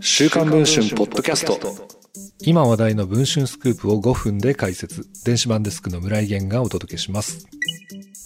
[0.00, 1.58] 週刊文春ポッドキャスト。
[2.40, 5.06] 今話題の文春スクープを5分で解説。
[5.24, 7.46] 電子版デスクの村井源がお届けします。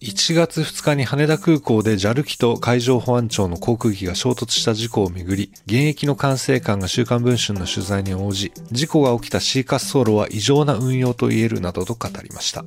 [0.00, 12.64] 1月2日に羽田空港で JAL 機と海上保安庁の航空機が衝突した事故をめぐり、現役の管制官が週刊文春の取材に応じ、事故が起きた C 滑走路は異常な運用と言えるなどと語りました。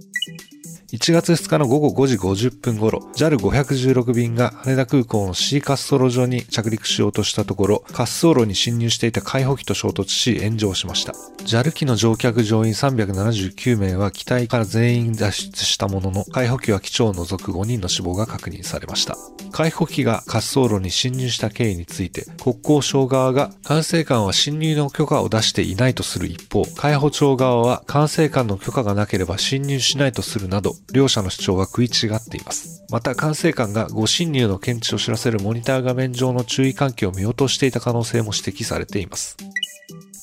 [0.91, 11.13] 1月2日の午後5時50分頃、JAL516 便が羽田空港の C 滑走路上に着陸しようとしたところ、滑走路に侵入していた海保機と衝突し炎上しました。
[11.45, 19.15] JAL 機の乗客乗員379名は機体から全員脱出したものの、海保機は機長を除く5人の死亡が確認されました。
[19.53, 32.83] 海保機が滑走路に侵入した経緯について、国交省側が管制官は侵入の許可を出していないとする一方、海保庁側は管制官の許可がなければ侵入しないとするなど、両者の主張は食い違っています。
[32.89, 39.37] また、管制官が誤侵入の検知を知らせるモニター画面上の注意喚起を見落としていた可能性も指摘されています。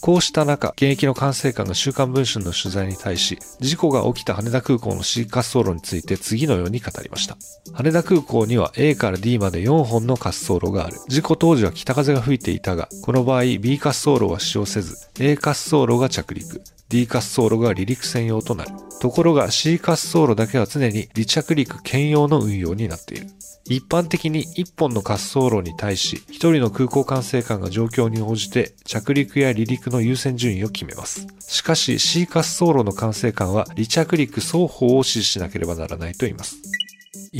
[0.00, 7.36] こうした中、現役の管制官が週刊文春の取材に対し、事故が起きた羽田空港の C 滑走路について次のように語りました。
[7.74, 10.98] 羽田空港には A から D まで4本の滑走路がある。
[11.08, 18.70] 事故当時は北風が吹いていたが、この場合 B 滑走路は使用せず、A 滑走路が着陸、D 滑走路が離陸専用となる。
[19.00, 23.26] ところが C 滑走路だけは常に離着陸兼用の運用になっている。
[23.66, 31.26] 一般的に1本の滑走路に対し、1人の空港管制官が状況に応じて着陸や離陸の優先順位を決めます。
[31.40, 36.56] しかし C 滑走路の管制官は離着陸双方を指示しなければならないと言います。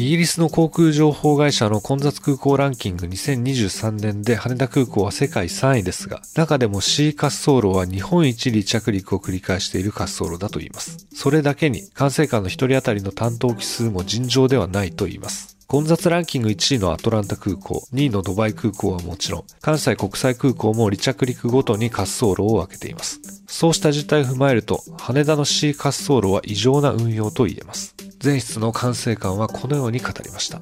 [0.01, 11.09] イギリスの航空情報会社の混雑空港ランキング2023年で羽田空港は世界3位ですが、中でも C 滑走路は日本一離着陸を繰り返している滑走路だと言います。
[11.13, 15.59] それだけに管制官の1人当たりの担当機数も尋常ではないと言います。
[15.67, 23.21] 混雑ランキング1位のアトランタ空港、2位のドバイ空港はもちろん、関西国際空港も離着陸ごとに滑走路を分けています。
[23.49, 27.97] そうした実態を踏まえると、羽田の C 滑走路は異常な運用と言えます。
[28.23, 30.61] 前室の管制官はこのように語りました。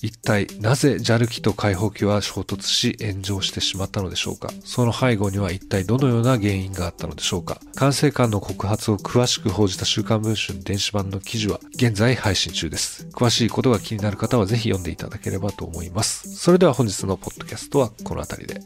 [0.00, 13.08] 一体なぜ JAL 機と解放機は衝突し炎上してしまったのでしょうかその背後には一体どのような原因があったのでしょうか管制官の告発を詳しく報じた週刊文春電子版の記事は現在配信中です。
[13.12, 16.32] 詳しいことが気になる方はぜひ読んでいただければと思います。
[16.36, 18.60] それでは本日のポッドキャストはこの辺りで。